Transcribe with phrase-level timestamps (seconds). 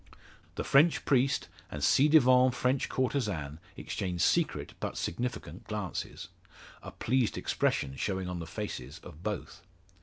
[0.55, 6.29] The French priest and ci devant French courtesan exchange secret, but significant, glances;
[6.81, 9.61] a pleased expression showing on the faces of both.